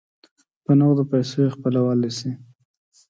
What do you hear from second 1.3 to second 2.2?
یې خپلولای